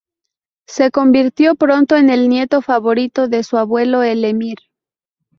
[0.65, 4.57] Se convirtió pronto en el nieto favorito de su abuelo el emir.